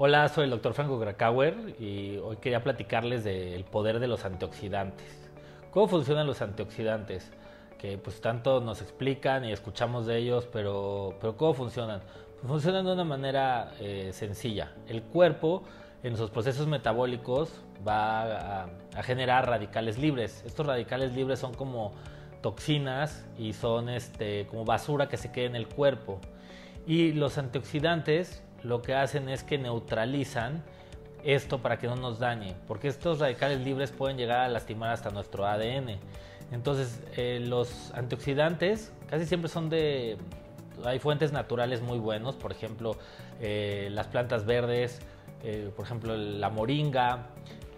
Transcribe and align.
Hola, 0.00 0.28
soy 0.28 0.44
el 0.44 0.50
doctor 0.50 0.74
Franco 0.74 1.00
Krakauer 1.00 1.74
y 1.80 2.18
hoy 2.18 2.36
quería 2.36 2.62
platicarles 2.62 3.24
del 3.24 3.64
poder 3.64 3.98
de 3.98 4.06
los 4.06 4.24
antioxidantes. 4.24 5.28
¿Cómo 5.72 5.88
funcionan 5.88 6.26
los 6.26 6.40
antioxidantes? 6.40 7.32
Que 7.78 7.98
pues 7.98 8.20
tanto 8.20 8.60
nos 8.60 8.80
explican 8.80 9.44
y 9.44 9.52
escuchamos 9.52 10.06
de 10.06 10.18
ellos, 10.18 10.48
pero, 10.52 11.16
pero 11.20 11.36
¿cómo 11.36 11.52
funcionan? 11.52 12.00
Pues 12.40 12.46
funcionan 12.46 12.86
de 12.86 12.92
una 12.92 13.02
manera 13.02 13.72
eh, 13.80 14.10
sencilla. 14.12 14.72
El 14.86 15.02
cuerpo 15.02 15.64
en 16.04 16.16
sus 16.16 16.30
procesos 16.30 16.68
metabólicos 16.68 17.50
va 17.86 18.22
a, 18.22 18.68
a, 18.94 19.02
generar 19.02 19.48
radicales 19.48 19.98
libres. 19.98 20.44
Estos 20.46 20.64
radicales 20.64 21.12
libres 21.12 21.40
son 21.40 21.54
como 21.54 21.92
toxinas 22.40 23.24
y 23.38 23.52
son 23.52 23.88
este, 23.88 24.46
como 24.46 24.64
basura 24.64 25.08
que 25.08 25.16
se 25.16 25.30
queda 25.32 25.46
en 25.46 25.56
el 25.56 25.68
cuerpo. 25.68 26.20
Y 26.86 27.12
los 27.12 27.38
antioxidantes 27.38 28.42
lo 28.62 28.82
que 28.82 28.94
hacen 28.94 29.28
es 29.28 29.44
que 29.44 29.58
neutralizan 29.58 30.64
esto 31.24 31.58
para 31.58 31.78
que 31.78 31.86
no 31.86 31.96
nos 31.96 32.18
dañe, 32.18 32.54
porque 32.66 32.88
estos 32.88 33.18
radicales 33.18 33.60
libres 33.60 33.90
pueden 33.90 34.16
llegar 34.16 34.40
a 34.40 34.48
lastimar 34.48 34.90
hasta 34.90 35.10
nuestro 35.10 35.46
ADN. 35.46 35.98
Entonces, 36.52 37.02
eh, 37.16 37.40
los 37.44 37.92
antioxidantes 37.94 38.92
casi 39.08 39.26
siempre 39.26 39.48
son 39.48 39.68
de... 39.68 40.16
Hay 40.84 41.00
fuentes 41.00 41.32
naturales 41.32 41.82
muy 41.82 41.98
buenos, 41.98 42.36
por 42.36 42.52
ejemplo, 42.52 42.96
eh, 43.40 43.88
las 43.90 44.06
plantas 44.06 44.46
verdes, 44.46 45.00
eh, 45.42 45.70
por 45.74 45.84
ejemplo, 45.84 46.16
la 46.16 46.50
moringa, 46.50 47.26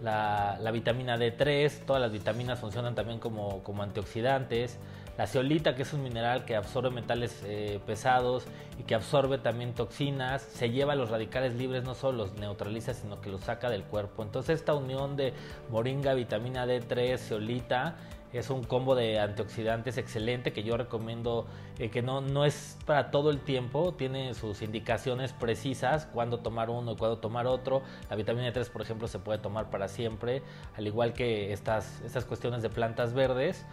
la, 0.01 0.57
la, 0.59 0.71
vitamina 0.71 1.17
D3, 1.17 1.85
todas 1.85 2.01
las 2.01 2.11
vitaminas 2.11 2.59
funcionan 2.59 2.95
también 2.95 3.19
como, 3.19 3.63
como 3.63 3.83
antioxidantes. 3.83 4.77
La 5.17 5.27
zeolita, 5.27 5.75
que 5.75 5.83
es 5.83 5.93
un 5.93 6.03
mineral 6.03 6.45
que 6.45 6.55
absorbe 6.55 6.89
metales 6.89 7.43
eh, 7.45 7.79
pesados 7.85 8.45
y 8.79 8.83
que 8.83 8.95
absorbe 8.95 9.37
también 9.37 9.73
toxinas, 9.73 10.41
se 10.41 10.71
lleva 10.71 10.95
los 10.95 11.09
radicales 11.09 11.53
libres, 11.53 11.83
no 11.83 11.95
solo 11.95 12.19
los 12.19 12.33
neutraliza, 12.39 12.93
sino 12.93 13.19
que 13.21 13.29
los 13.29 13.41
saca 13.41 13.69
del 13.69 13.83
cuerpo. 13.83 14.23
Entonces 14.23 14.59
esta 14.59 14.73
unión 14.73 15.17
de 15.17 15.33
moringa, 15.69 16.13
vitamina 16.13 16.65
D3, 16.65 17.17
zeolita, 17.17 17.95
es 18.37 18.49
un 18.49 18.63
combo 18.63 18.95
de 18.95 19.19
antioxidantes 19.19 19.97
excelente 19.97 20.53
que 20.53 20.63
yo 20.63 20.77
recomiendo 20.77 21.45
eh, 21.79 21.89
que 21.89 22.01
no, 22.01 22.21
no 22.21 22.45
es 22.45 22.77
para 22.85 23.11
todo 23.11 23.29
el 23.29 23.39
tiempo, 23.39 23.93
tiene 23.93 24.33
sus 24.33 24.61
indicaciones 24.61 25.33
precisas, 25.33 26.05
cuándo 26.05 26.39
tomar 26.39 26.69
uno 26.69 26.93
y 26.93 26.95
cuándo 26.95 27.17
tomar 27.17 27.47
otro. 27.47 27.81
La 28.09 28.15
vitamina 28.15 28.51
D3, 28.53 28.69
por 28.69 28.81
ejemplo, 28.81 29.07
se 29.07 29.19
puede 29.19 29.39
tomar 29.39 29.69
para 29.69 29.87
siempre, 29.87 30.41
al 30.75 30.87
igual 30.87 31.13
que 31.13 31.51
estas, 31.51 32.01
estas 32.01 32.25
cuestiones 32.25 32.61
de 32.61 32.69
plantas 32.69 33.13
verdes. 33.13 33.65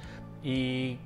Y 0.42 0.98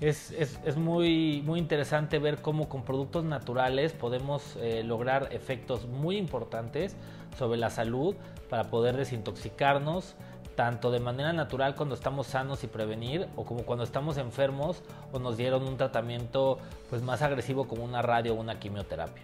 es, 0.00 0.30
es, 0.32 0.58
es, 0.64 0.76
muy, 0.76 1.42
muy 1.44 1.58
interesante 1.58 2.18
ver 2.18 2.40
cómo 2.40 2.68
con 2.68 2.84
productos 2.84 3.24
naturales 3.24 3.92
podemos 3.92 4.56
eh, 4.56 4.82
lograr 4.82 5.28
efectos 5.30 5.86
muy 5.86 6.16
importantes 6.16 6.96
sobre 7.38 7.58
la 7.58 7.70
salud 7.70 8.14
para 8.48 8.70
poder 8.70 8.96
desintoxicarnos, 8.96 10.16
tanto 10.60 10.90
de 10.90 11.00
manera 11.00 11.32
natural 11.32 11.74
cuando 11.74 11.94
estamos 11.94 12.26
sanos 12.26 12.64
y 12.64 12.66
prevenir, 12.66 13.26
o 13.34 13.46
como 13.46 13.64
cuando 13.64 13.82
estamos 13.82 14.18
enfermos 14.18 14.82
o 15.10 15.18
nos 15.18 15.38
dieron 15.38 15.66
un 15.66 15.78
tratamiento 15.78 16.58
pues, 16.90 17.00
más 17.00 17.22
agresivo 17.22 17.66
como 17.66 17.82
una 17.82 18.02
radio 18.02 18.34
o 18.34 18.38
una 18.38 18.60
quimioterapia. 18.60 19.22